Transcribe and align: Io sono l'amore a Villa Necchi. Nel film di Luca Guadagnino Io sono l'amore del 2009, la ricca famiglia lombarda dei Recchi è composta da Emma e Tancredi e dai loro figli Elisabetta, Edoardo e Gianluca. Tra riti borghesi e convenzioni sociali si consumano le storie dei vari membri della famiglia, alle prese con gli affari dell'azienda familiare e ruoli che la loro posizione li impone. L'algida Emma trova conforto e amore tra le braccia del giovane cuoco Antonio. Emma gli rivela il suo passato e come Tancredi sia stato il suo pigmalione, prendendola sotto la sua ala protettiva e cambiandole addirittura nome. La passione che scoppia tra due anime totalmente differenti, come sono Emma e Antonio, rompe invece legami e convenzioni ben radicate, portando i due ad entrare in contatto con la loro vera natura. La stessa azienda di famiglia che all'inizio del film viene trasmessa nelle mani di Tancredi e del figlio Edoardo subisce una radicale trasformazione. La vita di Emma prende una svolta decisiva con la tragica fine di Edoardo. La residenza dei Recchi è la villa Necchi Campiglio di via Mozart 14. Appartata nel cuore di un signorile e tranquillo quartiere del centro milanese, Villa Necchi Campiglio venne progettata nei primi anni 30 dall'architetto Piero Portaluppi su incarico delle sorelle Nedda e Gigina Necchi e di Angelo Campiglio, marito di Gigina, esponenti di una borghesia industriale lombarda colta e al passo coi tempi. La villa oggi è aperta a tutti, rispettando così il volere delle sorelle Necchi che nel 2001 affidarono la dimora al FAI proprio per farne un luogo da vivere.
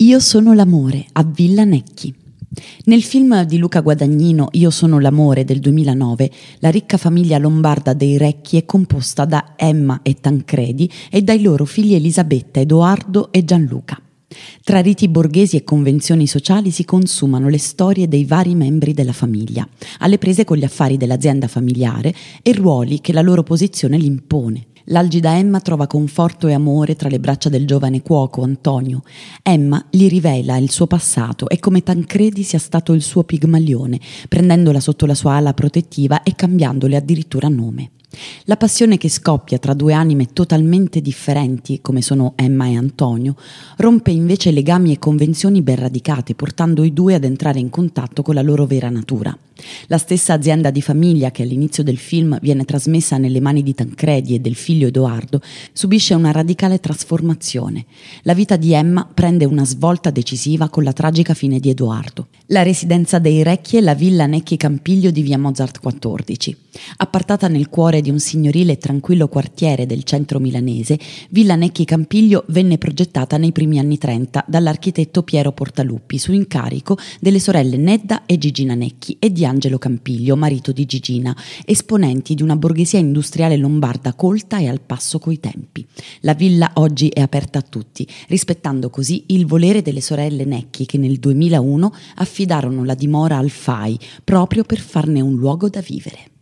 Io 0.00 0.20
sono 0.20 0.52
l'amore 0.52 1.06
a 1.12 1.24
Villa 1.24 1.64
Necchi. 1.64 2.14
Nel 2.84 3.02
film 3.02 3.44
di 3.44 3.56
Luca 3.56 3.80
Guadagnino 3.80 4.48
Io 4.52 4.68
sono 4.68 4.98
l'amore 4.98 5.44
del 5.44 5.58
2009, 5.58 6.30
la 6.58 6.68
ricca 6.68 6.98
famiglia 6.98 7.38
lombarda 7.38 7.94
dei 7.94 8.18
Recchi 8.18 8.58
è 8.58 8.66
composta 8.66 9.24
da 9.24 9.54
Emma 9.56 10.00
e 10.02 10.16
Tancredi 10.20 10.90
e 11.10 11.22
dai 11.22 11.40
loro 11.40 11.64
figli 11.64 11.94
Elisabetta, 11.94 12.60
Edoardo 12.60 13.32
e 13.32 13.42
Gianluca. 13.42 13.98
Tra 14.64 14.80
riti 14.80 15.08
borghesi 15.08 15.56
e 15.56 15.62
convenzioni 15.62 16.26
sociali 16.26 16.70
si 16.70 16.84
consumano 16.84 17.48
le 17.48 17.58
storie 17.58 18.08
dei 18.08 18.24
vari 18.24 18.54
membri 18.54 18.92
della 18.92 19.12
famiglia, 19.12 19.66
alle 19.98 20.18
prese 20.18 20.44
con 20.44 20.56
gli 20.56 20.64
affari 20.64 20.96
dell'azienda 20.96 21.46
familiare 21.46 22.12
e 22.42 22.52
ruoli 22.52 23.00
che 23.00 23.12
la 23.12 23.22
loro 23.22 23.42
posizione 23.42 23.96
li 23.96 24.06
impone. 24.06 24.66
L'algida 24.90 25.36
Emma 25.36 25.60
trova 25.60 25.88
conforto 25.88 26.46
e 26.46 26.52
amore 26.52 26.94
tra 26.94 27.08
le 27.08 27.18
braccia 27.18 27.48
del 27.48 27.66
giovane 27.66 28.02
cuoco 28.02 28.42
Antonio. 28.42 29.02
Emma 29.42 29.84
gli 29.90 30.08
rivela 30.08 30.56
il 30.58 30.70
suo 30.70 30.86
passato 30.86 31.48
e 31.48 31.58
come 31.58 31.82
Tancredi 31.82 32.44
sia 32.44 32.60
stato 32.60 32.92
il 32.92 33.02
suo 33.02 33.24
pigmalione, 33.24 33.98
prendendola 34.28 34.78
sotto 34.78 35.06
la 35.06 35.14
sua 35.14 35.34
ala 35.34 35.54
protettiva 35.54 36.22
e 36.22 36.36
cambiandole 36.36 36.94
addirittura 36.94 37.48
nome. 37.48 37.90
La 38.44 38.56
passione 38.56 38.98
che 38.98 39.08
scoppia 39.08 39.58
tra 39.58 39.74
due 39.74 39.92
anime 39.92 40.32
totalmente 40.32 41.00
differenti, 41.00 41.80
come 41.80 42.02
sono 42.02 42.32
Emma 42.36 42.66
e 42.66 42.76
Antonio, 42.76 43.36
rompe 43.76 44.10
invece 44.10 44.50
legami 44.50 44.92
e 44.92 44.98
convenzioni 44.98 45.62
ben 45.62 45.76
radicate, 45.76 46.34
portando 46.34 46.84
i 46.84 46.92
due 46.92 47.14
ad 47.14 47.24
entrare 47.24 47.58
in 47.58 47.70
contatto 47.70 48.22
con 48.22 48.34
la 48.34 48.42
loro 48.42 48.66
vera 48.66 48.90
natura. 48.90 49.36
La 49.86 49.98
stessa 49.98 50.34
azienda 50.34 50.70
di 50.70 50.82
famiglia 50.82 51.30
che 51.30 51.42
all'inizio 51.42 51.82
del 51.82 51.98
film 51.98 52.38
viene 52.40 52.64
trasmessa 52.64 53.16
nelle 53.16 53.40
mani 53.40 53.62
di 53.62 53.74
Tancredi 53.74 54.34
e 54.34 54.40
del 54.40 54.54
figlio 54.54 54.88
Edoardo 54.88 55.40
subisce 55.72 56.14
una 56.14 56.30
radicale 56.30 56.80
trasformazione. 56.80 57.86
La 58.22 58.34
vita 58.34 58.56
di 58.56 58.72
Emma 58.72 59.08
prende 59.12 59.44
una 59.44 59.64
svolta 59.64 60.10
decisiva 60.10 60.68
con 60.68 60.84
la 60.84 60.92
tragica 60.92 61.34
fine 61.34 61.58
di 61.58 61.70
Edoardo. 61.70 62.28
La 62.50 62.62
residenza 62.62 63.18
dei 63.18 63.42
Recchi 63.42 63.76
è 63.76 63.80
la 63.80 63.94
villa 63.94 64.26
Necchi 64.26 64.56
Campiglio 64.56 65.10
di 65.10 65.22
via 65.22 65.38
Mozart 65.38 65.80
14. 65.80 66.56
Appartata 66.98 67.48
nel 67.48 67.68
cuore 67.68 68.00
di 68.00 68.10
un 68.10 68.18
signorile 68.18 68.72
e 68.72 68.78
tranquillo 68.78 69.28
quartiere 69.28 69.86
del 69.86 70.04
centro 70.04 70.38
milanese, 70.38 70.98
Villa 71.30 71.56
Necchi 71.56 71.84
Campiglio 71.84 72.44
venne 72.48 72.78
progettata 72.78 73.36
nei 73.36 73.52
primi 73.52 73.78
anni 73.78 73.98
30 73.98 74.44
dall'architetto 74.46 75.22
Piero 75.22 75.52
Portaluppi 75.52 76.18
su 76.18 76.32
incarico 76.32 76.98
delle 77.20 77.40
sorelle 77.40 77.76
Nedda 77.78 78.26
e 78.26 78.36
Gigina 78.38 78.74
Necchi 78.74 79.16
e 79.18 79.32
di 79.32 79.44
Angelo 79.46 79.78
Campiglio, 79.78 80.36
marito 80.36 80.72
di 80.72 80.84
Gigina, 80.84 81.34
esponenti 81.64 82.34
di 82.34 82.42
una 82.42 82.56
borghesia 82.56 82.98
industriale 82.98 83.56
lombarda 83.56 84.12
colta 84.14 84.58
e 84.58 84.68
al 84.68 84.80
passo 84.80 85.18
coi 85.18 85.40
tempi. 85.40 85.86
La 86.20 86.34
villa 86.34 86.72
oggi 86.74 87.08
è 87.08 87.20
aperta 87.20 87.60
a 87.60 87.62
tutti, 87.62 88.06
rispettando 88.28 88.90
così 88.90 89.24
il 89.28 89.46
volere 89.46 89.82
delle 89.82 90.00
sorelle 90.00 90.44
Necchi 90.44 90.86
che 90.86 90.98
nel 90.98 91.18
2001 91.18 91.92
affidarono 92.16 92.84
la 92.84 92.94
dimora 92.94 93.38
al 93.38 93.50
FAI 93.50 93.98
proprio 94.22 94.64
per 94.64 94.80
farne 94.80 95.20
un 95.20 95.36
luogo 95.36 95.68
da 95.68 95.80
vivere. 95.80 96.35